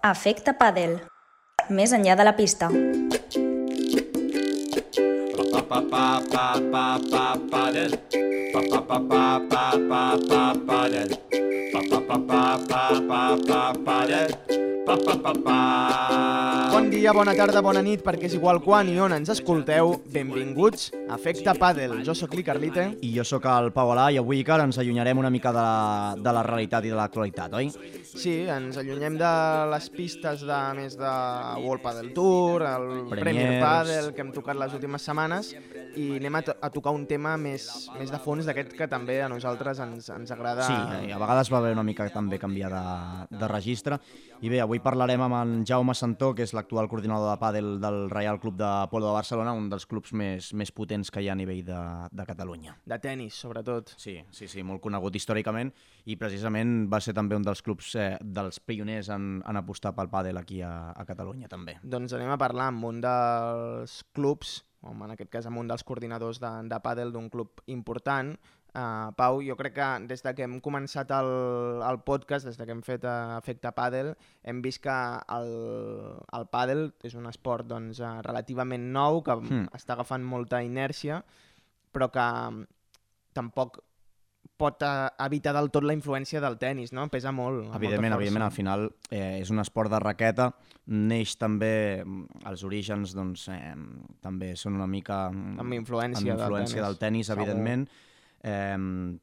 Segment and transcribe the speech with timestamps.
[0.00, 0.94] Efecte pàdel.
[1.68, 2.70] Més enllà de la pista.
[5.50, 6.90] pa pa pa
[16.70, 19.92] Bon dia, bona tarda, bona nit, perquè és igual quan i on ens escolteu.
[20.10, 22.00] Benvinguts a Efecte Padel.
[22.06, 22.88] Jo sóc Li Carlite.
[23.06, 26.14] I jo sóc el Pau Alà i avui, Icar, ens allunyarem una mica de la,
[26.18, 27.70] de la realitat i de l'actualitat, oi?
[28.10, 29.30] Sí, ens allunyem de
[29.70, 31.12] les pistes de més de
[31.62, 33.22] World Padel Tour, el Premiers.
[33.22, 35.54] Premier Padel, que hem tocat les últimes setmanes,
[35.96, 37.66] i anem a, to a tocar un tema més,
[37.98, 40.66] més de fons d'aquest que també a nosaltres ens, ens agrada.
[40.68, 44.00] Sí, eh, a vegades va haver una mica també canviar de, de registre.
[44.40, 48.02] I bé, avui parlarem amb en Jaume Santó, que és l'actual coordinador de pàdel del
[48.12, 51.36] Reial Club de Polo de Barcelona, un dels clubs més, més potents que hi ha
[51.36, 51.80] a nivell de,
[52.12, 52.76] de Catalunya.
[52.88, 53.94] De tennis, sobretot.
[54.00, 55.72] Sí, sí, sí, molt conegut històricament
[56.08, 60.10] i precisament va ser també un dels clubs eh, dels pioners en, en apostar pel
[60.12, 61.76] pàdel aquí a, a Catalunya també.
[61.82, 65.84] Doncs anem a parlar amb un dels clubs, o en aquest cas amb un dels
[65.84, 68.32] coordinadors de, de pàdel d'un club important.
[68.70, 71.30] Uh, Pau, jo crec que des de que hem començat el,
[71.82, 74.12] el podcast, des de que hem fet uh, Efecte Pàdel,
[74.46, 74.94] hem vist que
[75.36, 75.50] el,
[76.38, 79.66] el pàdel és un esport doncs, uh, relativament nou, que Hmm.
[79.74, 81.22] està agafant molta inèrcia,
[81.92, 82.66] però que mm,
[83.34, 83.80] tampoc
[84.60, 87.06] pot uh, evitar del tot la influència del tennis, no?
[87.12, 87.70] Pesa molt.
[87.78, 90.50] Evidentment, evidentment, al final eh, és un esport de raqueta,
[90.90, 91.72] neix també,
[92.04, 93.74] mm, els orígens doncs, eh,
[94.20, 95.28] també són una mica...
[95.32, 97.46] mm, Amb influència amb del influència del tennis, tennis, segur.
[97.46, 97.88] evidentment,
[98.42, 98.76] eh,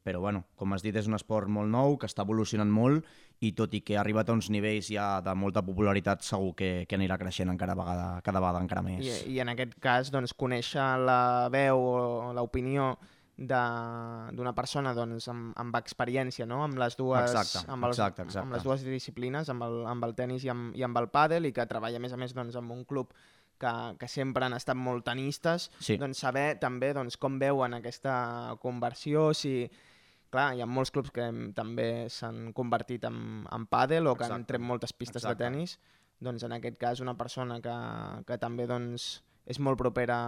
[0.04, 3.06] però bueno, com has dit, és un esport molt nou, que està evolucionant molt,
[3.38, 6.70] i tot i que ha arribat a uns nivells ja de molta popularitat, segur que,
[6.90, 9.04] que anirà creixent encara vegada, cada vegada encara més.
[9.06, 11.20] I, I en aquest cas, doncs, conèixer la
[11.54, 12.96] veu o l'opinió
[13.38, 16.64] d'una persona doncs, amb, amb experiència no?
[16.64, 18.44] amb, les dues, Exacte, amb, els, exacte, exacte.
[18.44, 21.46] amb les dues disciplines, amb el, amb el tennis i amb, i amb el pàdel,
[21.46, 23.14] i que treballa a més a més doncs, amb un club
[23.58, 25.96] que, que sempre han estat molt tenistes, Sí.
[25.98, 29.68] doncs saber també doncs, com veuen aquesta conversió, si...
[30.28, 34.26] Clar, hi ha molts clubs que hem, també s'han convertit en, en pàdel o que
[34.26, 34.50] han Exacte.
[34.50, 35.38] tret moltes pistes Exacte.
[35.38, 35.78] de tennis,
[36.20, 37.76] doncs en aquest cas una persona que,
[38.28, 40.18] que també doncs, és molt propera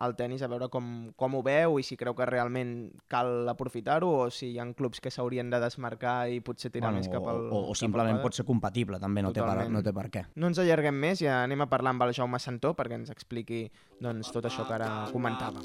[0.00, 2.72] al tennis, a veure com, com ho veu i si creu que realment
[3.12, 7.02] cal aprofitar-ho o si hi ha clubs que s'haurien de desmarcar i potser tirar bueno,
[7.02, 7.44] més cap al...
[7.52, 10.24] O, o simplement pot ser compatible, també, no té, per, no té per què.
[10.40, 13.66] No ens allarguem més, ja anem a parlar amb el Jaume Santó perquè ens expliqui
[14.00, 15.60] doncs, tot això que ara comentàvem.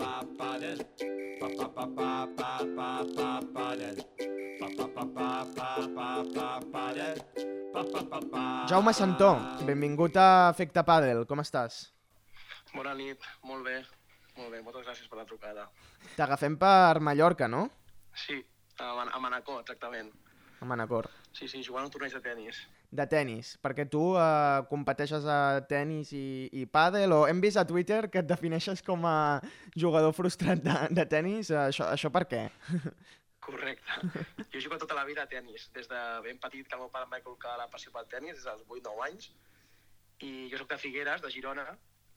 [8.68, 11.95] Jaume Santó, benvingut a Efecte Padel, com estàs?
[12.76, 13.78] Bona nit, molt bé.
[14.36, 15.70] Molt bé, moltes gràcies per la trucada.
[16.18, 17.70] T'agafem per Mallorca, no?
[18.20, 18.42] Sí,
[18.84, 20.10] a, Man a Manacor, exactament.
[20.60, 21.08] A Manacor.
[21.32, 22.60] Sí, sí, jugant un torneig de tennis.
[22.96, 27.66] De tennis, perquè tu eh, competeixes a tennis i, i pàdel, o hem vist a
[27.68, 29.16] Twitter que et defineixes com a
[29.72, 32.44] jugador frustrat de, de tennis, eh, això, això per què?
[33.48, 34.00] Correcte.
[34.52, 36.92] Jo he jugat tota la vida a tennis, des de ben petit que el meu
[36.92, 39.32] pare em va inculcar la passió pel tennis, des dels 8-9 anys,
[40.28, 41.70] i jo sóc de Figueres, de Girona,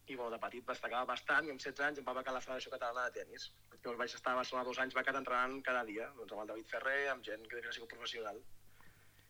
[0.09, 2.73] i bueno, de petit destacava bastant, i amb 16 anys em va becar la Federació
[2.73, 3.49] Catalana de Tenis.
[3.75, 6.73] Llavors vaig estar a Barcelona dos anys becat entrenant cada dia, doncs amb el David
[6.73, 8.41] Ferrer, amb gent que sigut professional.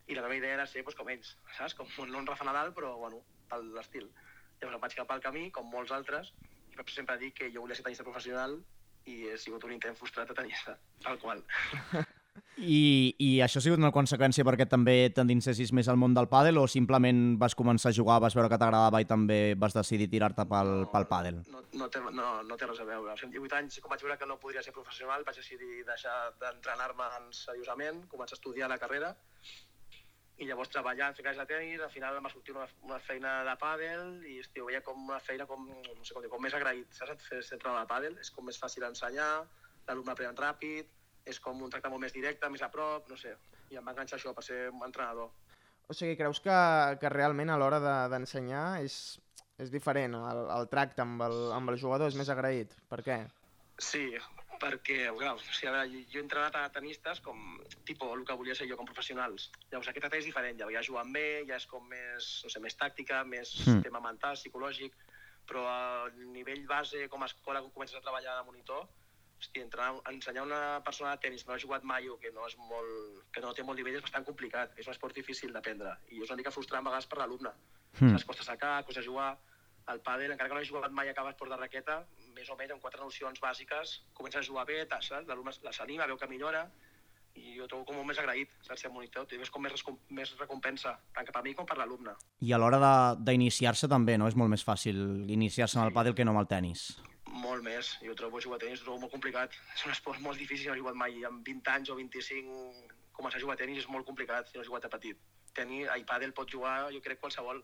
[0.09, 1.77] I la meva idea era ser doncs, com ells, saps?
[1.78, 4.09] Com no un Rafa Nadal, però bueno, per l'estil.
[4.61, 6.33] Llavors em vaig cap al camí, com molts altres,
[6.72, 8.60] i vaig sempre dir que jo volia ser tenista professional
[9.09, 11.45] i he sigut un intent frustrat de tenista, tal qual.
[12.58, 16.58] I, I això ha sigut una conseqüència perquè també t'endinsessis més al món del pàdel
[16.58, 20.46] o simplement vas començar a jugar, vas veure que t'agradava i també vas decidir tirar-te
[20.50, 21.38] pel, pel pàdel?
[21.52, 23.14] No, no, té, no, no té res a veure.
[23.14, 27.08] Als 18 anys, com vaig veure que no podria ser professional, vaig decidir deixar d'entrenar-me
[27.36, 29.14] seriosament, començar a estudiar la carrera
[30.38, 33.41] i llavors treballar en fer de tenis, al final em va sortir una, una feina
[33.47, 36.54] de pàdel i hòstia, veia com una feina com, no sé com, dir, com més
[36.54, 37.26] agraït, saps?
[37.26, 39.32] Fer entrenador de pàdel és com més fàcil ensenyar,
[39.88, 40.94] l'alumne aprèn ràpid,
[41.28, 43.34] és com un tracte molt més directe, més a prop, no sé.
[43.71, 45.31] I em va enganxar això per ser un entrenador.
[45.89, 46.56] O sigui, creus que,
[47.00, 49.19] que realment a l'hora de- d'ensenyar és,
[49.59, 52.75] és diferent, el, el tracte amb el, amb el jugador és més agraït.
[52.89, 53.22] Per què?
[53.78, 54.04] Sí,
[54.59, 57.39] perquè, clar, o sigui, a veure, jo he entrenat a tenistes com,
[57.86, 59.51] tipo, el que volia ser jo com professionals.
[59.71, 62.60] Llavors, aquest tracte és diferent, ja, ja jugant bé, ja és com més, no sé,
[62.65, 63.81] més tàctica, més Hmm.
[63.86, 64.97] tema mental, psicològic,
[65.48, 68.89] però a nivell base, com a escola, quan comences a treballar de monitor,
[69.38, 72.46] hosti, entrenar, ensenyar una persona de tenis que no ha jugat mai o que no,
[72.46, 74.72] és molt, que no té molt nivell és bastant complicat.
[74.78, 77.52] És un esport difícil d'aprendre i és una mica frustrant a vegades per l'alumne.
[78.00, 78.18] Mm.
[78.26, 79.36] Costa sacar, costa jugar,
[79.88, 82.02] el pàdel, encara que no he jugat mai a cap esport de raqueta,
[82.36, 84.86] més o menys amb quatre nocions bàsiques, comença a jugar bé,
[85.26, 86.66] l'alumne la s'anima, veu que millora,
[87.38, 89.72] i jo trobo com més agraït, saps, ser monitor, és com més,
[90.10, 92.14] més recompensa, tant cap a mi com per l'alumne.
[92.40, 94.26] I a l'hora de- d'iniciar-se també, no?
[94.28, 96.98] És molt més fàcil iniciar-se amb el pàdel que no amb el tennis.
[97.59, 100.69] Molt més, jo trobo jugar a tenis, trobo molt complicat, és un esport molt difícil,
[100.71, 102.59] no he jugat mai, amb 20 anys o 25,
[103.16, 105.19] començar a jugar a tenis és molt complicat, si no has jugat a petit.
[105.57, 107.59] Tenis, ai, pàdel pot jugar, jo crec, qualsevol.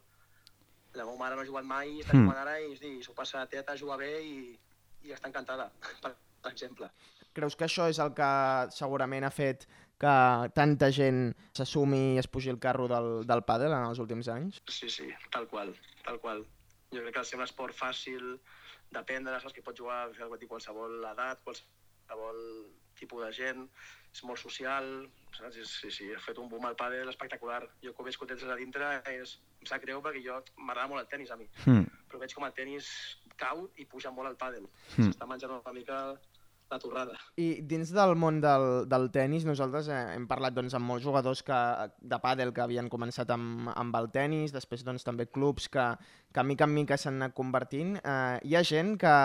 [0.98, 2.24] La meva mare no ha jugat mai, està Mm.
[2.24, 2.74] jugant ara i
[3.06, 4.58] s'ho passa a teta, juga bé i,
[5.06, 5.68] i està encantada,
[6.02, 6.16] per,
[6.50, 6.90] exemple.
[7.32, 8.32] Creus que això és el que
[8.74, 9.68] segurament ha fet
[10.00, 10.16] que
[10.58, 14.58] tanta gent s'assumi i es pugi el carro del, del pàdel en els últims anys?
[14.66, 15.70] Sí, sí, tal qual,
[16.02, 16.42] tal qual.
[16.90, 18.40] Jo crec que al ser un esport fàcil
[18.94, 22.40] d'aprendre, saps que pot jugar a qualsevol edat, qualsevol
[22.98, 23.64] tipus de gent,
[24.14, 24.86] és molt social,
[25.34, 25.56] saps?
[25.58, 27.62] És, sí, sí, ha fet un boom al pàdel espectacular.
[27.82, 31.02] Jo com he escoltat des de dintre és, em sap greu perquè jo m'agrada molt
[31.02, 31.88] el tennis a mi, Mm.
[32.08, 32.86] però veig com el tennis
[33.36, 34.68] cau i puja molt al pàdel.
[34.96, 35.10] Mm.
[35.10, 35.98] S'està menjant una mica
[36.70, 37.16] la torrada.
[37.40, 41.42] I dins del món del, del tennis, nosaltres eh, hem parlat doncs, amb molts jugadors
[41.46, 41.58] que,
[42.00, 45.86] de pàdel que havien començat amb, amb el tennis, després doncs, també clubs que,
[46.34, 47.96] que mica en mica s'han anat convertint.
[48.00, 49.16] Eh, hi ha gent que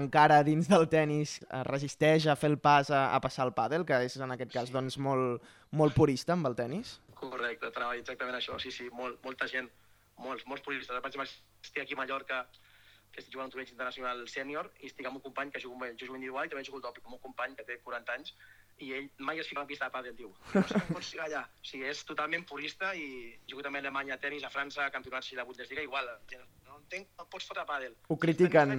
[0.00, 3.86] encara dins del tennis eh, resisteix a fer el pas a, a passar al pàdel,
[3.88, 6.98] que és en aquest cas doncs, molt, molt purista amb el tennis.
[7.16, 9.68] Correcte, treballa exactament això, sí, sí, molt, molta gent,
[10.20, 10.92] molts, molts puristes.
[10.92, 11.28] Exemple,
[11.64, 12.44] estic aquí a Mallorca,
[13.16, 16.06] que estic jugant un torneig internacional sènior, i estic amb un company que jugo, jo
[16.06, 18.34] jugo individual i també jugo el doble, amb un company que té 40 anys,
[18.84, 20.34] i ell mai es fica a la pista de pàdel, diu.
[20.52, 21.42] No sé com pots ficar allà.
[21.48, 23.06] O sigui, és totalment purista i
[23.48, 26.10] jugo també a Alemanya, tenis, a França, campionats de Bundesliga, igual.
[26.68, 27.96] No entenc, no pots fotre pàdel.
[28.12, 28.76] Ho critiquen.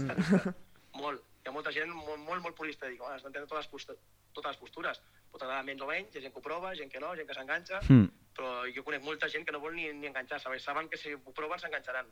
[1.02, 1.26] Molt.
[1.42, 2.90] Hi ha molta gent molt, molt, molt purista.
[2.92, 3.98] Dic, oh, has d'entendre totes, les
[4.38, 5.02] totes les postures.
[5.32, 7.28] Pot agradar menys o menys, hi ha gent que ho prova, gent que no, gent
[7.30, 8.08] que s'enganxa, Mm.
[8.38, 11.34] però jo conec molta gent que no vol ni, ni enganxar-se, saben que si ho
[11.34, 12.06] proven s'enganxaran.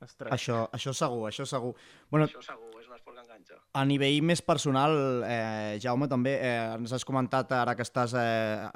[0.00, 0.32] Ostres.
[0.32, 1.74] Això, això segur, això segur.
[2.10, 3.56] Bueno, Això segur, és un esport que enganxa.
[3.72, 4.92] A nivell més personal,
[5.24, 8.68] eh, Jaume, també eh, ens has comentat ara que estàs eh,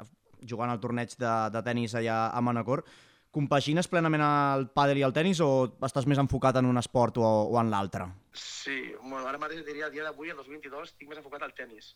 [0.49, 2.83] jugant al torneig de, de tennis allà a Manacor.
[3.31, 5.51] Compagines plenament el pàdel i el tennis o
[5.87, 8.09] estàs més enfocat en un esport o, o en l'altre?
[8.35, 11.93] Sí, bueno, ara mateix diria, a dia d'avui, el 2022, estic més enfocat al tennis.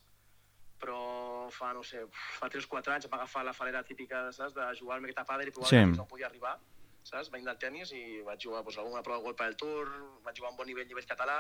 [0.80, 2.06] Però fa, no sé,
[2.38, 5.04] fa 3 o 4 anys em va agafar la falera típica, saps, de jugar al
[5.04, 5.82] miqueta a pàdel i provar Sí.
[5.82, 5.98] sí.
[5.98, 6.56] no podia arribar,
[7.06, 9.92] saps, venint del tennis i vaig jugar doncs, alguna prova de golpa del Tour,
[10.26, 11.40] vaig jugar a un bon nivell, nivell català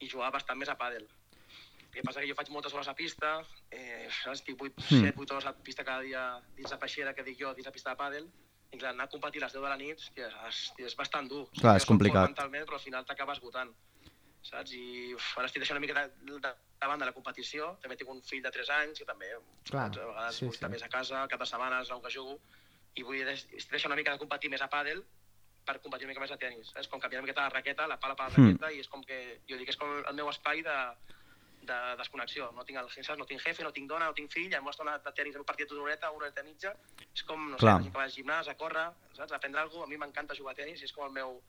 [0.00, 1.04] i jugava bastant més a pàdel.
[1.06, 3.38] El que passa que jo faig moltes hores a pista,
[3.72, 5.04] eh, saps, estic 8, Mm.
[5.06, 6.24] 7, 8 hores a pista cada dia
[6.56, 8.26] dins la peixera que dic jo, dins la pista de pàdel,
[8.72, 11.28] i clar, anar a competir a les 10 de la nit hòstia, és, és bastant
[11.28, 11.46] dur.
[11.60, 12.26] Clar, és complicat.
[12.28, 13.72] mentalment, però al final t'acabes esgotant
[14.46, 14.72] saps?
[14.72, 16.50] I uf, ara estic deixant una mica de, de,
[16.80, 17.72] de banda la competició.
[17.82, 19.30] També tinc un fill de 3 anys que també
[19.64, 19.98] Clar, saps?
[19.98, 20.68] a vegades sí, sí.
[20.70, 22.36] més a casa, cap de setmanes, on que jugo,
[22.96, 25.02] i vull deix, deixant una mica de competir més a pàdel
[25.66, 26.72] per competir una mica més a tenis.
[26.80, 28.46] És com canviar una miqueta la raqueta, la pala per la Mm.
[28.52, 30.76] raqueta, i és com que, jo dic, és com el meu espai de,
[31.66, 32.52] de desconnexió.
[32.54, 33.18] No tinc, el, saps?
[33.18, 35.68] no tinc jefe, no tinc dona, no tinc fill, em estona de tenis, un partit
[35.68, 36.72] d'una horeta, una horeta mitja.
[37.14, 37.82] És com, no Clar.
[37.82, 38.86] sé, que vaig al gimnàs, a córrer,
[39.18, 39.32] saps?
[39.32, 39.88] a aprendre alguna cosa.
[39.90, 41.42] A mi m'encanta jugar a tenis és com el meu,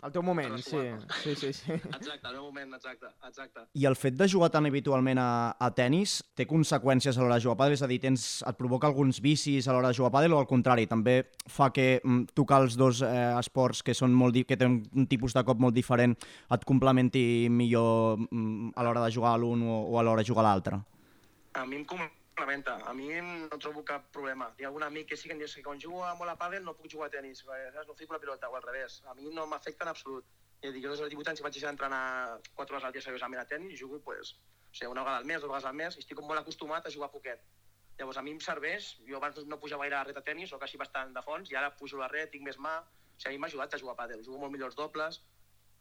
[0.00, 0.78] El teu moment, sí.
[1.20, 1.72] Sí, sí, sí.
[1.98, 3.64] Exacte, el meu moment, exacte, exacte.
[3.76, 7.44] I el fet de jugar tan habitualment a, a tennis té conseqüències a l'hora de
[7.44, 7.76] jugar a pàdel?
[7.76, 10.40] És a dir, tens, et provoca alguns vicis a l'hora de jugar a pàdel o
[10.40, 13.10] al contrari, també fa que mm, tocar els dos eh,
[13.40, 16.14] esports que són molt que tenen un tipus de cop molt diferent
[16.54, 20.32] et complementi millor mm, a l'hora de jugar a l'un o, o a l'hora de
[20.32, 20.80] jugar a l'altre?
[21.52, 22.19] A mi em complementa.
[22.88, 24.46] A mi no trobo cap problema.
[24.58, 26.64] Hi ha algun amic que sí que em diu que quan jugo molt a pàdel
[26.64, 27.88] no puc jugar a tenis, saps?
[27.88, 29.02] no fico la pilota, o al revés.
[29.06, 30.24] A mi no m'afecta en absolut.
[30.62, 33.40] Ja dic, jo des dels 18 anys vaig deixar d'entrenar 4 hores al dia seriosament
[33.40, 35.96] a tenis i jugo pues, o sigui, una vegada al mes, dues vegades al mes,
[35.96, 37.44] i estic com molt acostumat a jugar poquet.
[37.98, 40.52] Llavors, a mi em serveix, jo abans no pujava gaire a la ret a tenis,
[40.52, 43.16] soc així bastant de fons, i ara pujo a la ret, tinc més mà, o
[43.16, 45.20] sigui, a mi m'ha ajudat a jugar a pàdel, jugo molt millor els dobles,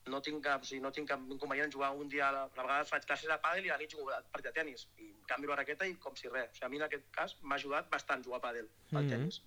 [0.07, 2.43] no tinc cap, o sigui, no tinc cap inconvenient en jugar un dia, a la,
[2.79, 5.11] a faig classes de pàdel i a la nit jugo a partit de tenis, i
[5.29, 6.50] canvio la raqueta i com si res.
[6.50, 9.09] O sigui, a mi en aquest cas m'ha ajudat bastant jugar a pàdel, al Mhm.
[9.15, 9.41] tenis.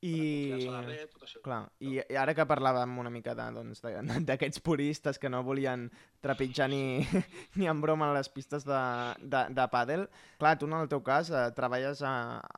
[0.00, 0.48] I...
[0.56, 1.42] Això.
[1.44, 3.82] Clar, i, i ara que parlàvem una mica doncs,
[4.24, 5.90] d'aquests puristes que no volien
[6.24, 7.04] trepitjar ni,
[7.60, 8.80] ni en broma a les pistes de,
[9.20, 10.06] de, de pàdel,
[10.40, 12.14] clar, tu en el teu cas eh, treballes a,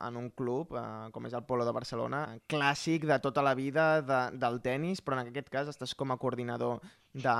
[0.06, 3.88] en un club, eh, com és el Polo de Barcelona, clàssic de tota la vida
[4.06, 6.78] de, del tennis, però en aquest cas estàs com a coordinador
[7.14, 7.34] de,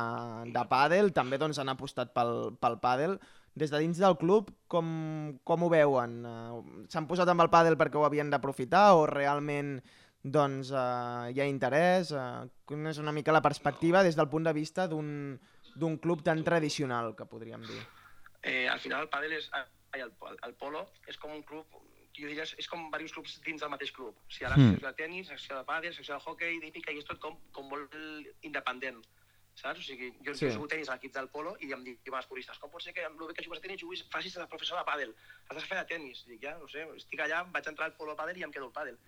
[0.52, 3.18] de pàdel, també doncs, han apostat pel, pel pàdel.
[3.54, 6.22] Des de dins del club, com, com ho veuen?
[6.24, 9.74] Eh, S'han posat amb el pàdel perquè ho havien d'aprofitar o realment
[10.22, 12.12] doncs, eh, hi ha interès?
[12.16, 15.38] Eh, quina és una mica la perspectiva des del punt de vista d'un
[15.74, 17.78] d'un club tan tradicional, que podríem dir?
[18.42, 20.10] Eh, al final el pàdel és, ai, el,
[20.44, 21.64] el polo és com un club
[22.12, 24.12] jo diria, és com diversos clubs dins del mateix club.
[24.12, 24.74] O sigui, ara Mm.
[24.74, 27.70] secció de tenis, secció de pàdel, secció de hockey, d'hípica, i és tot com, com
[27.70, 27.94] molt
[28.42, 29.00] independent.
[29.54, 29.80] Saps?
[29.80, 30.46] O sigui, jo, Sí.
[30.46, 32.92] jo jugo tenis a l'equip del polo i em diuen els puristes, com pot ser
[32.94, 35.14] que amb el bé que jugues a tenis juguis, facis de professor de pàdel?
[35.48, 36.24] Has de fer de tenis.
[36.26, 38.72] Dic, ja, no sé, estic allà, vaig entrar al polo pàdel i em quedo al
[38.72, 38.98] pàdel.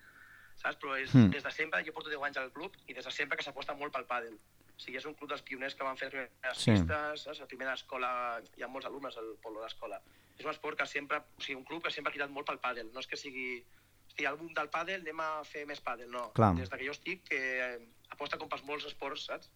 [0.55, 0.77] Saps?
[0.77, 1.31] Però és, mm.
[1.31, 3.73] des de sempre, jo porto 10 anys al club i des de sempre que s'aposta
[3.75, 4.35] molt pel pàdel.
[4.35, 6.71] O sigui, és un club dels pioners que van fer les primeres Sí.
[6.71, 7.39] pistes, saps?
[7.39, 10.01] La primera escola, hi ha molts alumnes al polo d'escola.
[10.37, 12.59] És un esport que sempre, o sigui, un club que sempre ha cridat molt pel
[12.59, 12.91] pàdel.
[12.93, 13.65] No és que sigui,
[14.07, 16.31] hosti, el boom del pàdel, anem a fer més pàdel, no.
[16.33, 16.53] Clar.
[16.55, 17.41] Des de que jo estic, que
[18.09, 19.49] aposta com pels molts esports, saps?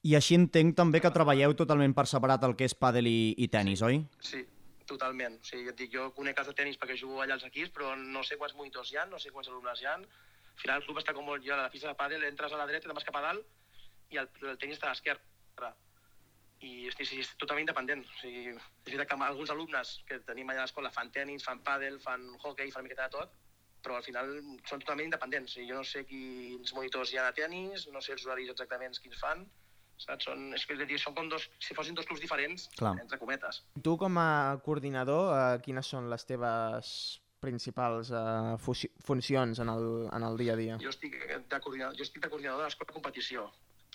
[0.00, 3.48] I així entenc també que treballeu totalment per separat el que és pàdel i, i
[3.52, 3.98] tennis, oi?
[4.24, 4.40] Sí,
[4.88, 5.36] totalment.
[5.42, 7.92] O sigui, et dic, jo conec els de tenis perquè jugo allà als equips, però
[8.00, 9.98] no sé quants monitors hi ha, no sé quants alumnes hi ha.
[10.00, 11.44] Al final el club està com molt...
[11.44, 13.44] Jo a la pista de pàdel entres a la dreta, te'n vas cap a dalt
[14.10, 15.70] i el, el tenis està a l'esquerra.
[16.64, 18.02] I hosti, sí, és totalment independent.
[18.08, 21.60] O sigui, és veritat que alguns alumnes que tenim allà a l'escola fan tenis, fan
[21.64, 23.36] pàdel, fan hockey, fan una miqueta de tot,
[23.84, 24.32] però al final
[24.64, 25.52] són totalment independents.
[25.52, 28.52] O sigui, jo no sé quins monitors hi ha de tenis, no sé els horaris
[28.52, 29.46] exactament quins fan,
[30.04, 30.24] saps?
[30.28, 32.94] Són, és que és dir, són com dos, si fossin dos clubs diferents, Clar.
[33.02, 33.62] entre cometes.
[33.82, 36.94] Tu com a coordinador, eh, quines són les teves
[37.40, 38.56] principals eh,
[39.06, 40.78] funcions en el, en el dia a dia?
[40.82, 41.16] Jo estic
[41.48, 43.46] de coordinador, jo estic de coordinador de l'escola de competició.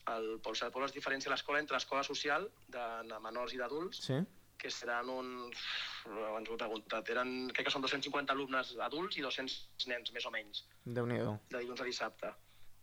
[0.10, 4.02] El Pol, el Pol es diferencia l'escola entre l'escola social de de menors i d'adults,
[4.06, 4.20] Sí?
[4.58, 5.58] que seran uns...
[6.06, 10.26] Abans ho he preguntat, eren, crec que són 250 alumnes adults i 200 nens, més
[10.26, 12.32] o menys, déu nhi de dilluns a dissabte.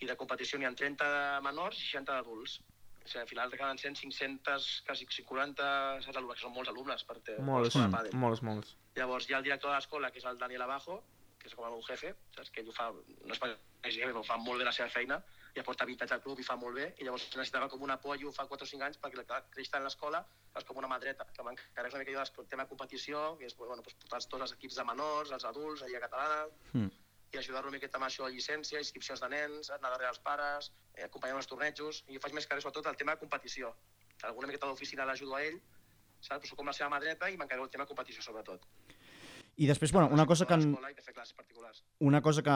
[0.02, 2.58] I de competició n'hi ha 30 de menors i 60 d'adults.
[3.04, 5.64] O sigui, al final acaben sent 500, quasi 40
[6.04, 8.14] saps, alumnes, que són molts alumnes per ter Molts, pàdel.
[8.14, 8.76] molts, molts.
[8.96, 11.02] Llavors hi ha el director de l'escola, que és el Daniel Abajo,
[11.42, 12.50] que és com el meu jefe, saps?
[12.54, 13.56] que ell ho fa, no és perquè
[13.88, 15.18] és jefe, però fa molt bé la seva feina,
[15.56, 17.90] i aporta 20 anys al club i fa molt bé, i llavors necessitava com un
[17.90, 20.22] apoyo fa 4 o 5 anys perquè creix tant a l'escola,
[20.56, 23.46] és com una mà dreta, que m'encarrega una mica jo del tema de competició, que
[23.50, 26.88] és bueno, doncs, portar tots els equips de menors, els adults, la Lliga Catalana, Mm.
[27.32, 31.04] I ajudar-lo una miqueta amb això, llicència, inscripcions de nens, anar darrere els pares, eh,
[31.06, 33.72] acompanyar els tornejos, i jo faig més res sobretot el tema de competició.
[34.28, 35.58] Alguna miqueta d'oficina l'ajudo a ell,
[36.20, 36.50] saps?
[36.50, 38.68] Però com la seva mà dreta i m'encarrego del tema de competició sobretot.
[39.62, 40.56] I després, bueno, una cosa que,
[42.00, 42.54] una cosa que,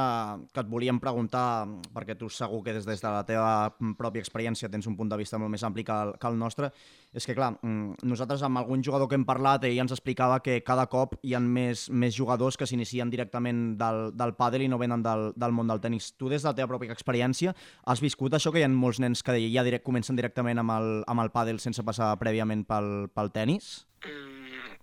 [0.51, 3.51] que et volíem preguntar, perquè tu segur que des, des de la teva
[3.95, 6.73] pròpia experiència tens un punt de vista molt més ampli que el, que el nostre,
[7.15, 10.59] és que, clar, mm, nosaltres amb algun jugador que hem parlat, ell ens explicava que
[10.67, 14.83] cada cop hi ha més, més jugadors que s'inicien directament del, del pàdel i no
[14.83, 16.11] venen del, del món del tennis.
[16.19, 17.55] Tu, des de la teva pròpia experiència,
[17.87, 20.95] has viscut això que hi ha molts nens que ja direct, comencen directament amb el,
[21.07, 23.77] amb el pàdel sense passar prèviament pel, pel tennis?
[24.03, 24.81] Mm,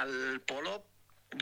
[0.00, 0.80] el polo,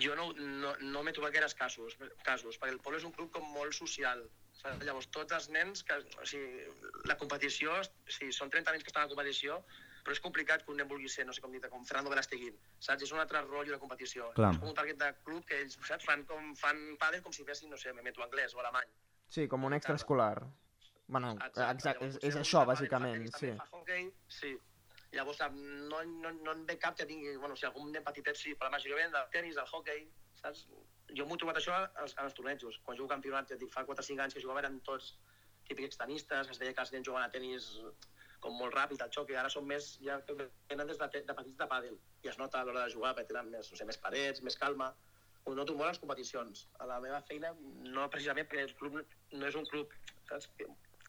[0.02, 3.31] jo no, no, no m'he trobat gaires casos, casos, perquè el polo és un club
[3.35, 4.25] com molt social.
[4.59, 4.83] Saps?
[4.85, 6.64] Llavors, tots els nens, que, o sigui,
[7.07, 7.76] la competició,
[8.11, 9.61] sí, són 30 nens que estan a la competició,
[10.07, 12.59] però és complicat que un nen vulgui ser, no sé com dir com Fernando Velasteguín,
[12.78, 13.07] saps?
[13.07, 14.31] És un altre rotllo de competició.
[14.37, 14.52] Clar.
[14.55, 16.07] És com un target de club que ells, saps?
[16.07, 18.90] Fan, com, fan pàdel com si fessin, no sé, me meto anglès o alemany.
[19.35, 20.47] Sí, com un extraescolar.
[21.07, 23.52] Bueno, exacte, Llavors, és, és això, bàsicament, sí.
[23.59, 24.09] Fa hockey,
[24.40, 24.57] sí.
[25.16, 27.37] Llavors, no, no, no en ve cap que tingui...
[27.40, 30.04] Bueno, si algun nen petitet sí, però la majoria venen del tenis, del hockey,
[30.42, 30.66] saps?
[31.16, 32.80] Jo m'ho he trobat això als, als tornejos.
[32.85, 35.14] Quan jugo campionat, ja dic, fa 4 o 5 anys que jugava, eren tots
[35.68, 37.70] típics tenistes, es deia que els nens juguen a tenis
[38.44, 41.58] com molt ràpid, al xoc, i ara són més, ja venen des de, de petits
[41.58, 43.99] de pàdel, i es nota a l'hora de jugar, perquè tenen més, no sé, més
[44.02, 44.92] parets, més calma,
[45.46, 46.66] ho noto molt a les competicions.
[46.82, 47.52] A la meva feina,
[47.96, 49.94] no precisament perquè el club no és un club,
[50.30, 50.50] saps,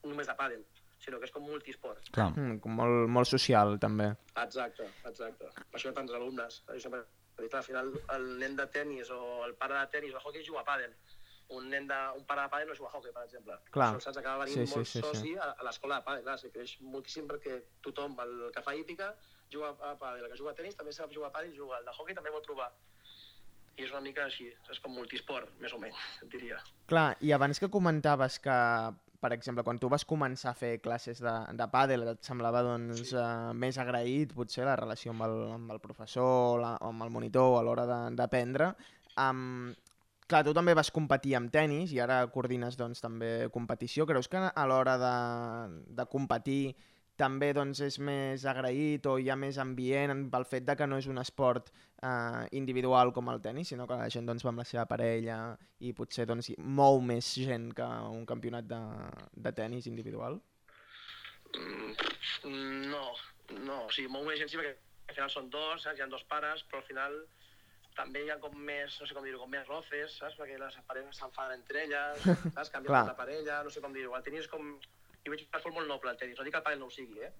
[0.05, 0.65] només de pàdel,
[1.03, 2.09] sinó que és com multisport.
[2.15, 2.31] Clar.
[2.35, 4.09] Mm, com molt, molt social, també.
[4.43, 5.51] Exacte, exacte.
[5.57, 6.63] Per això hi ha tants alumnes.
[6.73, 7.03] Jo sempre
[7.37, 10.43] he dit, al final el nen de tennis o el pare de tennis o hockey
[10.45, 10.95] juga a pàdel.
[11.55, 13.55] Un nen de, un pare de pàdel no juga a hockey, per exemple.
[13.71, 13.93] Clar.
[13.93, 15.05] Això saps, acaba venint Sí, sí, molt sí, sí.
[15.05, 16.25] soci a, a l'escola de pàdel.
[16.25, 19.13] Clar, creix moltíssim perquè tothom, el que fa hípica,
[19.53, 20.25] juga a pàdel.
[20.25, 21.79] El que juga a tennis també sap jugar a pàdel i juga.
[21.79, 22.71] El de hockey també vol provar.
[23.77, 25.97] I és una mica així, és com multisport, més o menys,
[26.33, 26.57] diria.
[26.89, 28.55] Clar, i abans que comentaves que,
[29.19, 33.01] per exemple, quan tu vas començar a fer classes de, de pàdel, et semblava doncs,
[33.09, 33.15] Sí.
[33.17, 37.09] eh, més agraït potser la relació amb el, amb el professor la, o amb el
[37.09, 38.73] monitor a l'hora de- d'aprendre.
[39.17, 39.73] Um,
[40.27, 44.05] clar, tu també vas competir amb tennis i ara coordines doncs, també competició.
[44.05, 45.15] Creus que a l'hora de,
[45.97, 46.75] de competir
[47.17, 50.87] també doncs, és més agraït o hi ha més ambient en- pel fet de que
[50.87, 51.71] no és un esport
[52.01, 55.39] eh, individual com el tennis, sinó que la gent doncs, va amb la seva parella
[55.79, 58.81] i potser doncs, mou més gent que un campionat de,
[59.33, 60.39] de tennis individual?
[61.57, 63.05] Mm, no,
[63.63, 64.75] no, o sigui, molt més gent sí, perquè
[65.07, 65.97] al final són dos, saps?
[65.99, 67.17] Hi ha dos pares, però al final
[67.97, 70.35] també hi ha com més, no sé com dir-ho, com més roces, saps?
[70.37, 72.21] Perquè les parelles s'enfaden entre elles,
[72.55, 72.69] saps?
[72.69, 73.05] Canvien Clar.
[73.09, 74.13] de parella, no sé com dir-ho.
[74.19, 74.75] El tenis és com...
[75.25, 76.37] Jo veig un esport molt noble, el tenis.
[76.37, 77.33] No dic que el pàdel no ho sigui, eh?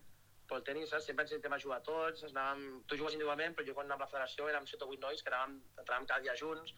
[0.48, 1.06] Però el tenis, saps?
[1.10, 2.62] Sempre ens intentem jugar tots, anàvem...
[2.88, 5.24] Tu jugues individualment, però jo quan anàvem a la federació érem 7 o 8 nois
[5.24, 6.72] que anàvem, entràvem cada dia junts,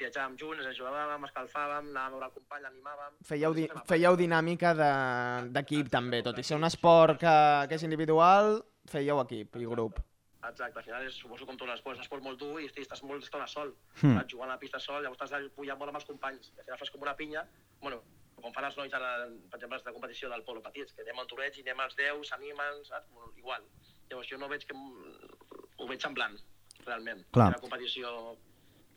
[0.00, 3.18] viatjàvem junts, ens ajudàvem, escalfàvem, anàvem a veure el company, l'animàvem...
[3.28, 7.34] Fèieu, di fèieu dinàmica de- d'equip també, tot i ser un esport que,
[7.68, 8.56] que és individual,
[8.90, 10.00] fèieu equip i grup.
[10.42, 12.66] Exacte, al final és, suposo com tots els esports, és un esport molt dur i
[12.66, 14.24] estàs molt estona sol, mm.
[14.32, 16.90] jugant a la pista sol, llavors estàs pujant molt amb els companys, al final fas
[16.90, 17.44] com una pinya,
[17.84, 18.00] bueno,
[18.42, 19.10] com fan els nois ara,
[19.50, 22.22] per exemple, de competició del polo petits, que anem al toreig i anem als 10,
[22.28, 23.10] s'animen, saps?
[23.14, 23.66] Bueno, igual.
[24.10, 24.78] Llavors jo no veig que...
[25.78, 26.38] ho veig semblant,
[26.86, 27.22] realment.
[27.34, 27.52] Clar.
[27.54, 28.10] Una competició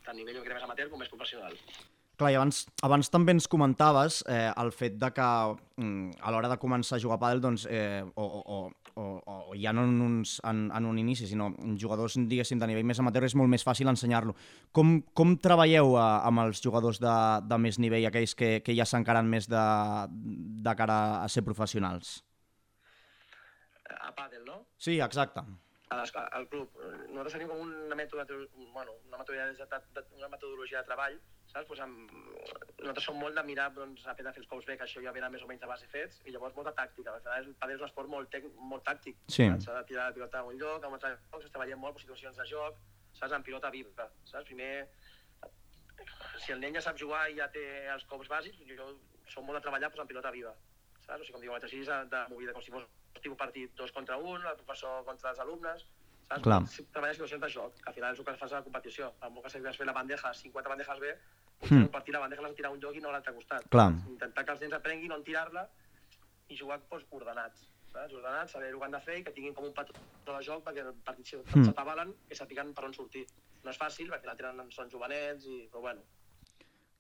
[0.06, 1.56] tant a nivell crec, més amateur com més professional.
[2.16, 5.30] Clar, i abans, abans també ens comentaves eh, el fet de que
[5.82, 9.22] mm, a l'hora de començar a jugar a pàdel, doncs, eh, o, o, o, o,
[9.52, 11.50] o ja no en, uns, en, en un inici, sinó
[11.80, 14.36] jugadors, diguéssim, de nivell més amateur, és molt més fàcil ensenyar-lo.
[14.76, 18.88] Com, com treballeu eh, amb els jugadors de, de més nivell, aquells que, que ja
[18.88, 19.66] s'encaren més de,
[20.66, 22.18] de cara a ser professionals?
[24.00, 24.64] A pàdel, no?
[24.80, 25.44] Sí, exacte.
[25.90, 26.76] A les, al club.
[27.12, 28.26] Nosaltres tenim com una, mètode,
[28.74, 31.18] bueno, una, metodologia de, de, una metodologia de treball,
[31.52, 31.68] saps?
[31.70, 32.12] Pues amb,
[32.80, 35.14] nosaltres som molt de mirar doncs, a de fer els cops bé, que això ja
[35.16, 37.14] ve més o menys de base fets, i llavors molta tàctica.
[37.14, 39.22] Al final, el padel és un esport molt, tec, molt tàctic.
[39.30, 39.50] Sí.
[39.66, 41.98] S'ha de tirar la pilota a un lloc, a un altre lloc, s'està veient molt
[41.98, 42.82] per situacions de joc,
[43.14, 43.38] saps?
[43.38, 44.50] En pilota viva, saps?
[44.50, 44.88] Primer,
[46.44, 48.94] si el nen ja sap jugar i ja té els cops bàsics, jo
[49.30, 50.54] som molt de treballar pues, en pilota viva,
[51.06, 51.22] saps?
[51.22, 52.90] O sigui, com diu l'exercici de, de movida, com si fos
[53.26, 55.86] tipus partit dos contra un, el professor contra els alumnes,
[56.30, 56.44] saps?
[56.46, 56.62] Clar.
[56.72, 59.12] Si treballes situacions de joc, que al final és el que fas a la competició.
[59.30, 61.16] Molt que s'has fer la bandeja, 50 bandejes bé,
[61.70, 61.86] Hmm.
[61.86, 63.64] un partit la bandeja l'has tirar un lloc i no a l'altre costat.
[63.72, 63.88] Clar.
[64.12, 65.62] Intentar que els nens aprenguin on tirar-la
[66.52, 67.62] i jugar doncs, ordenats.
[67.94, 68.14] Saps?
[68.14, 70.66] Ordenats, saber el que han de fer i que tinguin com un patró de joc
[70.66, 71.64] perquè el partit si Hmm.
[71.70, 73.24] s'atabalen que sàpiguen per on sortir.
[73.64, 76.02] No és fàcil perquè la tenen, són jovenets, i, però bueno,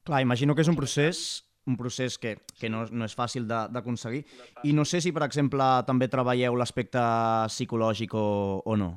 [0.05, 4.23] Clar, imagino que és un procés un procés que, que no, no és fàcil d'aconseguir.
[4.25, 4.61] no.
[4.69, 7.01] I no sé si, per exemple, també treballeu l'aspecte
[7.49, 8.91] psicològic o, o no.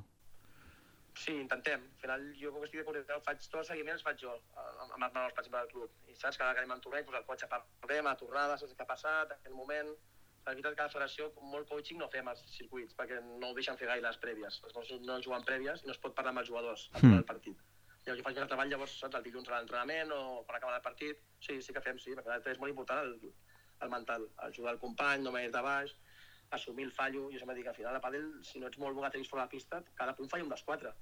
[1.18, 1.80] Sí, intentem.
[1.82, 4.92] Al final, jo com que estic de coordinador, faig tots els seguiments, faig jo, amb
[5.02, 5.90] els menors, per exemple, del club.
[6.06, 8.86] I saps, cada que anem en torneig, doncs el cotxe parlem, a tornada, saps què
[8.86, 9.90] ha passat, en aquell moment...
[10.46, 13.54] La veritat que a la federació, molt coaching no fem als circuits, perquè no ho
[13.56, 14.54] deixen fer gaire les prèvies.
[14.64, 17.00] Els nostres no juguen prèvies i no es pot parlar amb els jugadors al Hmm.
[17.02, 17.58] final del partit.
[18.06, 20.84] Llavors jo faig el treball, llavors, saps, el dilluns a l'entrenament o per acabar el
[20.84, 21.20] partit.
[21.44, 23.32] Sí, sí que fem, sí, perquè és molt important el,
[23.84, 25.94] el mental, ajudar el company, no venir de baix,
[26.50, 27.28] assumir el fallo.
[27.32, 29.30] Jo sempre dic que al final a pàdel, si no ets molt bo que tenis
[29.30, 30.94] fora la pista, cada punt falla un dels quatre.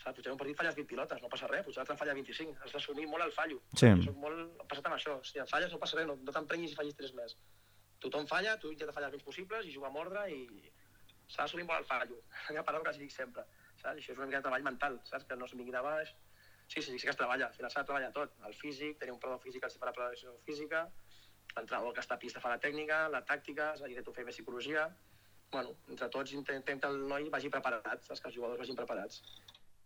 [0.00, 0.16] Saps?
[0.16, 2.58] Potser en un partit falles 20 pilotes, no passa res, potser l'altre falla 25.
[2.64, 3.62] Has d'assumir molt el fallo.
[3.74, 3.88] Sí.
[3.88, 5.16] Jo soc molt passat amb això.
[5.30, 7.36] Si en falles no passa res, no, no t'emprenyis i fallis tres més.
[8.00, 10.40] Tothom falla, tu intenta fallar els menys possibles i jugar amb ordre i
[11.28, 12.22] s'ha d'assumir molt el fallo.
[12.54, 13.44] Una paraula que els dic sempre.
[13.82, 13.96] Saps?
[13.96, 15.28] Això és una mica de treball mental, saps?
[15.28, 16.14] Que no es vingui de baix.
[16.70, 17.48] Sí, sí, sí que es treballa.
[17.48, 18.34] Al final s'ha de treballar tot.
[18.46, 20.84] El físic, tenir un predador físic els fa la preparació física,
[21.56, 24.84] l'entrenador que està a pista fa la tècnica, la tàctica, de fer més psicologia.
[25.50, 29.24] Bueno, entre tots intentem que el noi vagi preparat, que els jugadors vagin preparats.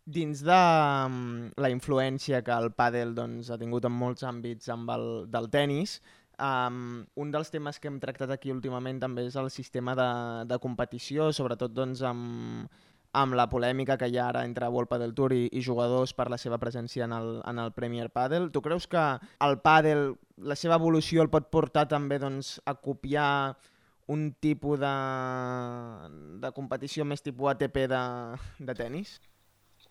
[0.04, 0.60] Dins de
[1.08, 5.48] mm, la influència que el pàdel doncs, ha tingut en molts àmbits amb el, del
[5.48, 6.02] tennis,
[6.36, 10.10] um, un dels temes que hem tractat aquí últimament també és el sistema de,
[10.52, 12.68] de competició, sobretot doncs, amb,
[13.14, 16.26] amb la polèmica que hi ha ara entre World Padel Tour i, i jugadors per
[16.32, 18.50] la seva presència en el, en el Premier Padel.
[18.52, 19.04] Tu creus que
[19.46, 20.10] el pàdel,
[20.50, 23.54] la seva evolució el pot portar també doncs, a copiar
[24.06, 24.94] un tipus de,
[26.42, 28.02] de competició més tipus ATP de,
[28.58, 29.16] de tennis?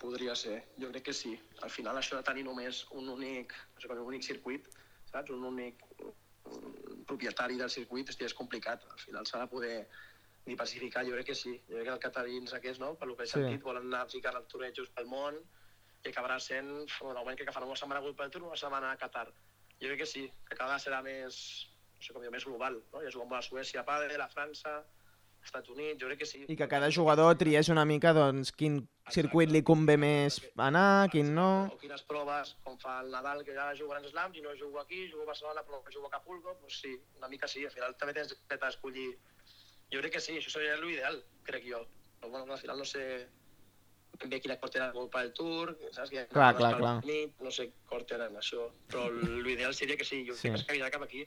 [0.03, 1.37] Podria ser, jo crec que sí.
[1.63, 3.53] Al final això de tenir només un únic,
[3.87, 4.67] un únic circuit,
[5.09, 5.31] saps?
[5.31, 8.83] Un únic mm, propietari del circuit, hòstia, és complicat.
[8.91, 9.77] Al final s'ha de poder
[10.45, 11.53] diversificar, jo crec que sí.
[11.69, 12.93] Jo crec que el catarins aquests, no?
[12.99, 13.33] Per lo que he Sí.
[13.39, 15.37] sentit, volen anar a ficar els tornejos pel món
[16.03, 19.27] i acabarà sent, bueno, moment que faran una setmana a Tour, una setmana a Qatar.
[19.81, 22.81] Jo crec que sí, que cada vegada serà més, no sé com dir, més global,
[22.91, 22.99] no?
[23.01, 26.25] Ja juguen molt a Suècia, a Padel, a França, als Estats Units, jo crec que
[26.25, 26.45] sí.
[26.47, 31.33] I que cada jugador triés una mica doncs, quin circuit li convé més anar, quin
[31.35, 31.69] no...
[31.73, 34.79] O quines proves, com fa el Nadal, que ara juga Grans Slams i no jugo
[34.79, 37.95] aquí, jugo a Barcelona però jugo a Acapulco, doncs sí, una mica sí, al final
[37.95, 39.17] també tens dret a escollir.
[39.93, 41.83] Jo crec que sí, això seria l'ideal, crec jo.
[42.19, 43.03] Però bueno, al final no sé
[44.21, 46.09] ben bé quina cort era el Golpa del Tour, saps?
[46.13, 46.93] Que Clar, clar, clar.
[47.05, 50.47] Nit, no sé cort eren això, però l'ideal seria que sí, jo Sí.
[50.49, 51.25] crec que es caminarà cap aquí.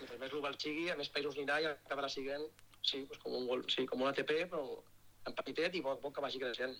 [0.00, 2.44] Mentre més global sigui, a més països anirà i acabarà sent,
[2.82, 4.64] sí, doncs com un, sí, com un ATP, però
[5.26, 6.74] en petitet i a poc que vagi creixent.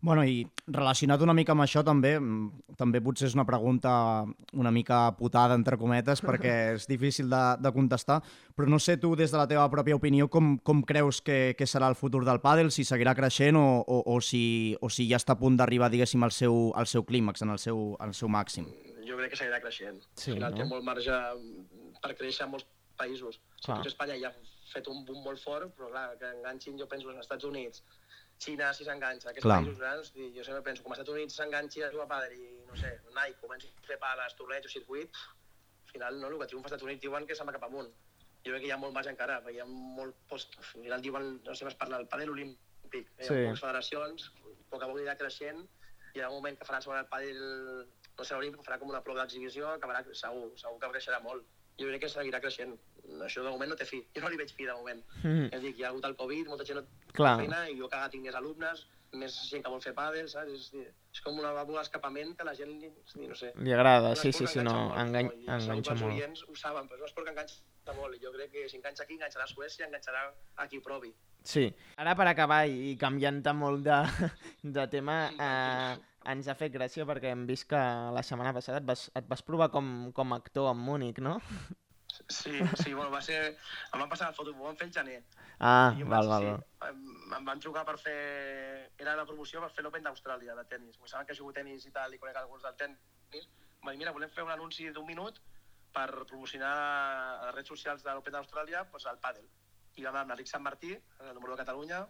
[0.00, 3.90] Bueno, i relacionat una mica amb això també, mm, també potser és una pregunta
[4.52, 8.20] una mica putada, entre cometes, perquè és difícil de, de contestar,
[8.54, 11.66] però no sé tu, des de la teva pròpia opinió, com, com creus que, que
[11.66, 15.18] serà el futur del pàdel, si seguirà creixent o, o, o, si, o si ja
[15.18, 18.30] està a punt d'arribar, diguéssim, al seu, al seu clímax, en el seu, al seu
[18.30, 18.70] màxim.
[19.08, 19.98] jo crec que seguirà creixent.
[20.14, 20.58] Sí, Al final no?
[20.62, 21.18] té molt marge
[22.02, 23.40] per créixer en molts països.
[23.56, 23.80] Si Clar.
[23.80, 27.08] potser Espanya ja ha fet un boom molt fort, però clar, que enganxin, jo penso,
[27.10, 27.82] als Estats Units
[28.38, 29.58] Xina si s'enganxa, aquests Clar.
[29.62, 32.36] països grans, i jo sempre penso, com als Estats Units s'enganxi a jugar a pàdel
[32.38, 35.10] i, no sé, Nike comenci a fer pales, torneigs o circuit,
[35.86, 37.90] al final, no, el que triomfa als Estats Units diuen que se'n va cap amunt.
[38.46, 40.54] Jo crec que hi ha molt marge encara, perquè hi ha molt post...
[40.58, 43.32] Al final diuen, no sé, es parla del pàdel olímpic, eh, Sí.
[43.34, 43.42] sí.
[43.48, 45.64] poques federacions, a poc a poc anirà creixent,
[46.14, 47.42] i hi ha un moment que faran sobre el pàdel,
[48.18, 51.42] no sé, olímpic, farà com una prova d'exhibició, acabarà, segur, segur que creixerà molt.
[51.78, 52.72] Jo crec que seguirà creixent.
[53.22, 54.00] Això de moment no té fi.
[54.14, 55.02] Jo no li veig fi de moment.
[55.22, 56.82] Mm, Ja dic, hi ha hagut el Covid, molta gent no
[57.16, 57.36] Clar.
[57.42, 58.84] feina, i jo cada tinc més alumnes,
[59.16, 60.52] més gent que vol fer pàdel, saps?
[60.52, 62.90] És, dir, és com una vàlvula d'escapament que la gent, li,
[63.24, 63.52] no sé...
[63.64, 67.08] Li agrada, sí, sí, sí, no, enganxa molt, els oients ho saben, però és un
[67.08, 70.26] esport que enganxa molt, i jo crec que si enganxa aquí, enganxarà a Suècia, enganxarà
[70.60, 71.14] a qui provi.
[71.48, 71.64] Sí.
[71.96, 73.98] Ara per acabar i canviant-te molt de,
[74.76, 75.96] de tema, eh,
[76.28, 77.80] ens ha fet gràcia perquè hem vist que
[78.12, 81.38] la setmana passada et vas, et vas provar com, com a actor en Múnich, no?
[82.28, 83.56] Sí, sí, bueno, va ser...
[83.92, 85.22] Em van passar la foto, ho vam fer el gener.
[85.58, 86.50] Ah, I val, vaig- val, sí,
[86.82, 86.98] val.
[87.38, 88.16] Em, van trucar per fer...
[89.00, 90.98] Era la promoció per fer l'Open d'Austràlia, de tennis.
[91.00, 93.00] Em saben que jugo tenis i tal, i conec alguns del tennis.
[93.32, 95.40] Em van dir, mira, volem fer un anunci d'un minut
[95.94, 99.48] per promocionar a les redes socials de l'Open d'Austràlia pues, el pàdel.
[99.96, 100.92] I vam anar amb l'Enric Sant Martí,
[101.24, 102.02] el número de Catalunya,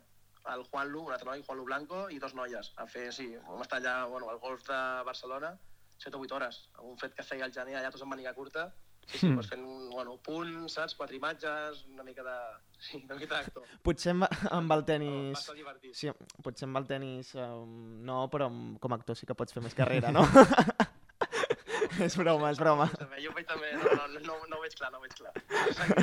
[0.50, 2.72] el Juan Lu, un altre noi, Juan Lu Blanco, i dos noies.
[2.82, 5.54] A fer, sí, vam estar allà, bueno, al golf de Barcelona,
[6.02, 6.60] 7 o 8 hores.
[6.82, 8.68] Un fet que feia el gener allà tots amb màniga curta,
[9.08, 10.94] Sí, sí, doncs fent, bueno, punts, saps?
[10.98, 12.36] Quatre imatges, una mica de...
[12.78, 13.64] Sí, una mica d'actor.
[13.82, 14.84] Potser amb, amb el
[15.32, 15.96] estar divertit.
[15.96, 16.12] Sí,
[16.44, 17.72] potser amb el tennis um,
[18.04, 20.26] no, però com a actor sí que pots fer més carrera, no?
[22.04, 22.86] és broma, és broma.
[23.24, 25.32] Jo veig també, no, no, no, no ho veig clar, no ho veig clar.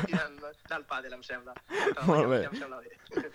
[0.09, 0.37] Del,
[0.73, 1.55] del pàdel, em sembla.
[1.69, 2.43] Però Molt bé.
[2.49, 3.31] Em sembla bé.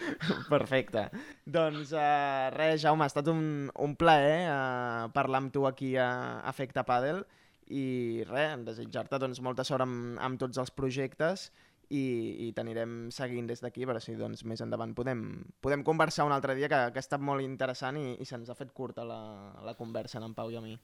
[0.50, 1.08] Perfecte.
[1.46, 6.10] Doncs uh, res, Jaume, ha estat un, un plaer uh, parlar amb tu aquí a
[6.50, 7.22] Efecte Padel
[7.70, 11.48] i res, desitjar-te doncs, molta sort amb, amb tots els projectes
[11.90, 12.02] i,
[12.46, 15.24] i t'anirem seguint des d'aquí, però si doncs, més endavant podem,
[15.62, 18.58] podem conversar un altre dia, que, que ha estat molt interessant i, i se'ns ha
[18.58, 19.20] fet curta la,
[19.66, 20.76] la conversa en Pau i a mi.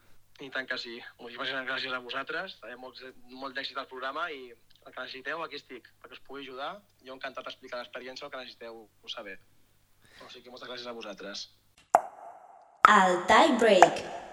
[0.45, 0.99] I tant que sí.
[1.23, 2.59] Moltíssimes gràcies a vosaltres.
[2.61, 6.45] També molt, molt d'èxit al programa i el que necessiteu, aquí estic, perquè us pugui
[6.45, 6.75] ajudar.
[7.07, 9.39] Jo encantat d'explicar l'experiència, el que necessiteu ho saber.
[10.21, 11.49] O sigui que moltes gràcies a vosaltres.
[12.93, 14.26] El tie break.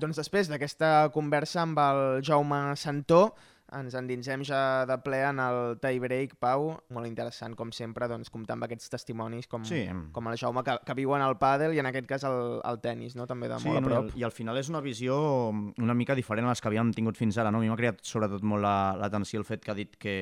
[0.00, 3.34] Doncs després d'aquesta conversa amb el Jaume Santó,
[3.76, 6.72] ens endinsem ja de ple en el tie break, Pau.
[6.90, 9.84] Molt interessant, com sempre, doncs, comptar amb aquests testimonis com, Sí.
[10.12, 13.14] com el Jaume, que, que viuen al pàdel i en aquest cas el, el tennis,
[13.14, 13.28] no?
[13.30, 14.04] també de Sí, molt a no, i, prop.
[14.10, 15.20] al, i al final és una visió
[15.52, 17.52] una mica diferent a les que havíem tingut fins ara.
[17.52, 17.58] No?
[17.58, 20.16] A mi m'ha creat sobretot molt la- l'atenció el fet que ha dit que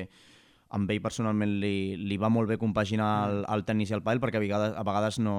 [0.75, 4.21] amb ell personalment li, li va molt bé compaginar el, el tennis i el pàdel
[4.21, 5.35] perquè a vegades, a vegades no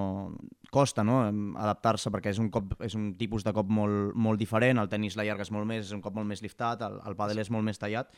[0.75, 1.21] costa no?
[1.55, 5.19] adaptar-se perquè és un, cop, és un tipus de cop molt, molt diferent, el tennis
[5.19, 7.79] l'allargues molt més, és un cop molt més liftat, el, el pàdel és molt més
[7.79, 8.11] tallat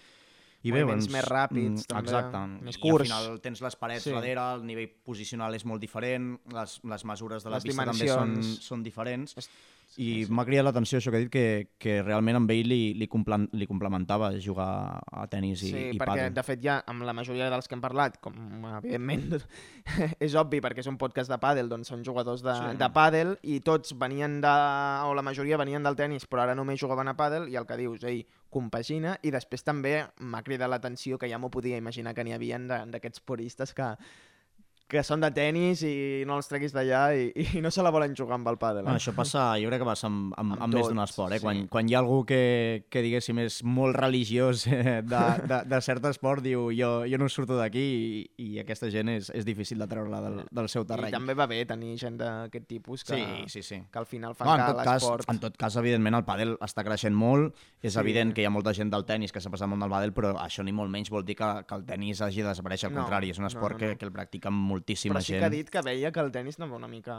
[0.62, 2.38] i bé, doncs, més ràpids, mm, també, Exacte.
[2.62, 3.10] més I curts.
[3.10, 4.10] al final tens les parets Sí.
[4.10, 4.14] sí.
[4.14, 8.08] darrere, el nivell posicional és molt diferent, les, les mesures de la Les pista també
[8.08, 8.64] són, dimensions.
[8.64, 9.36] són diferents.
[9.38, 9.50] És-
[9.98, 13.06] I m'ha cridat l'atenció això que he dit, que, que realment amb ell li, li,
[13.52, 16.32] li complementava jugar a tennis i, Sí, i perquè pàdel.
[16.32, 18.32] de fet ja amb la majoria dels que hem parlat, com
[18.78, 19.42] evidentment
[20.18, 22.76] és obvi perquè és un podcast de pàdel, doncs són jugadors de, Sí.
[22.78, 24.48] de pàdel i tots venien de,
[25.04, 27.76] o la majoria venien del tennis però ara només jugaven a pàdel i el que
[27.76, 32.24] dius, ell compagina i després també m'ha cridat l'atenció que ja m'ho podia imaginar que
[32.24, 33.88] n'hi havia d'aquests puristes que,
[34.92, 38.12] que són de tennis i no els treguis d'allà i, i no se la volen
[38.18, 38.84] jugar amb el pàdel.
[38.84, 39.00] Bueno, Eh?
[39.00, 41.32] això passa, jo crec que passa amb, amb, Amb amb, més d'un esport.
[41.32, 41.38] Eh?
[41.40, 41.46] sí.
[41.46, 45.80] Quan, quan hi ha algú que, que diguéssim, és molt religiós eh, de, de, de
[45.80, 49.78] cert esport, diu jo, jo no surto d'aquí i, i aquesta gent és, és difícil
[49.80, 51.12] de treure-la del, del seu I terreny.
[51.16, 53.80] també va bé tenir gent d'aquest tipus que, Sí, sí, sí.
[53.90, 55.24] que al final fa No, que l'esport...
[55.32, 57.56] en tot cas, evidentment, el pàdel està creixent molt.
[57.82, 57.98] És Sí.
[58.00, 60.12] evident que hi ha molta gent del tennis que s'ha passat al món del pàdel,
[60.12, 62.88] però això ni molt menys vol dir que, que el tennis hagi de desaparèixer.
[62.90, 63.98] Al No, contrari, és un no, esport no, que, no.
[63.98, 64.50] que el practica
[64.82, 65.40] moltíssima Però sí gent.
[65.40, 67.14] que ha dit que veia que el tennis anava una mica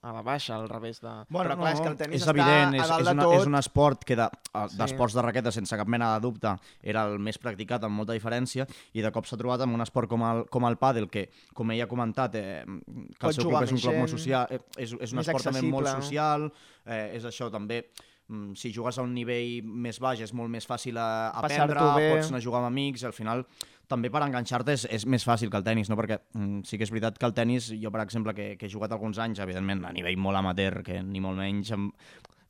[0.00, 1.10] a la baixa, al revés de...
[1.28, 3.06] Bueno, Però clar, no, és que el tennis és està evident, és, a dalt és,
[3.06, 3.34] de una, tot.
[3.40, 4.76] és un esport que de- a- Sí.
[4.78, 8.66] d'esports de raqueta, sense cap mena de dubte, era el més practicat amb molta diferència,
[8.94, 11.70] i de cop s'ha trobat amb un esport com el, com el pàdel, que, com
[11.70, 14.46] ell ha comentat, eh, que Pot el seu club és un club molt gent, social,
[14.50, 16.50] eh, és, és un esport també molt social,
[16.86, 17.84] eh, és això també
[18.28, 22.28] mm, si jugues a un nivell més baix és molt més fàcil a aprendre, pots
[22.30, 23.44] anar a jugar amb amics, al final
[23.90, 25.98] també per enganxar-te és, és més fàcil que el tennis, no?
[25.98, 28.72] perquè mm, sí que és veritat que el tennis, jo per exemple, que, que he
[28.72, 31.90] jugat alguns anys, evidentment a nivell molt amateur, que ni molt menys em,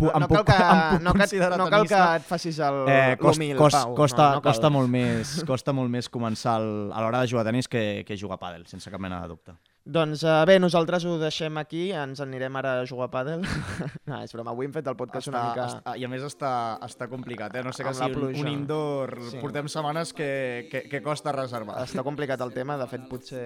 [0.00, 2.78] No, no cal puc, que, em puc no, cal, no cal que et facis el
[2.88, 3.92] eh, cost, l'humil, cost, Pau.
[3.98, 4.54] costa, no, no cal.
[4.54, 7.82] costa, molt més, costa molt més començar el, a l'hora de jugar a tenis que,
[8.08, 9.56] que jugar a pàdel, sense cap mena de dubte.
[9.90, 13.42] Doncs uh, bé, nosaltres ho deixem aquí, ens anirem ara a jugar a pàdel.
[14.10, 15.64] no, és broma, avui hem fet el podcast una mica...
[15.66, 16.52] està, I a més està,
[16.86, 17.64] està complicat, eh?
[17.66, 19.16] No sé que la sigui un, un indoor...
[19.32, 19.40] Sí.
[19.42, 20.30] Portem setmanes que,
[20.70, 21.80] que, que costa reservar.
[21.82, 23.44] Està complicat el tema, de fet potser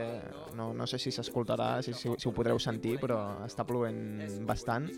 [0.59, 4.91] no, no sé si s'escoltarà, si, si, si ho podreu sentir, però està plovent bastant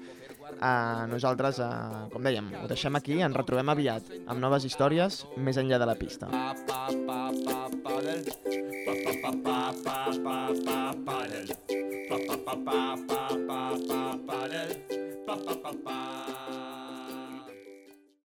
[0.54, 5.61] eh, nosaltres, eh, com dèiem, ho deixem aquí, ens retrobem aviat amb noves històries més
[5.62, 6.30] enllà de la pista.
[6.30, 7.56] Pa, pa, pa, pa,